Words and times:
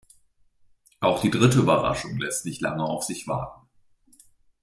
Auch 0.99 1.21
die 1.21 1.29
dritte 1.29 1.59
Überraschung 1.59 2.17
lässt 2.17 2.45
nicht 2.45 2.59
lange 2.59 2.83
auf 2.85 3.03
sich 3.03 3.27
warten. 3.27 3.69